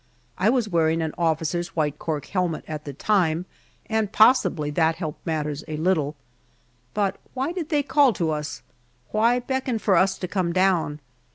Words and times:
I 0.39 0.49
was 0.49 0.67
wearing 0.67 0.99
an 1.03 1.13
officer's 1.15 1.75
white 1.75 1.99
cork 1.99 2.25
helmet 2.25 2.63
at 2.67 2.85
the 2.85 2.93
time, 2.93 3.45
and 3.85 4.11
possibly 4.11 4.71
that 4.71 4.95
helped 4.95 5.23
matters 5.27 5.63
a 5.67 5.77
little. 5.77 6.15
But 6.95 7.19
why 7.35 7.51
did 7.51 7.69
they 7.69 7.83
call 7.83 8.11
to 8.13 8.31
us 8.31 8.63
why 9.11 9.37
beckon 9.37 9.77
for 9.77 9.95
us 9.95 10.17
to 10.17 10.27
come 10.27 10.53
down? 10.53 11.01